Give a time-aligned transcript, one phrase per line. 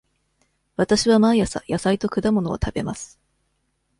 [0.77, 3.19] わたしは毎朝野菜と果物を食べます。